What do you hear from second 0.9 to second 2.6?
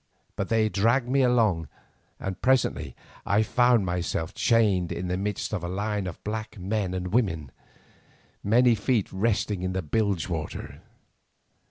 me along and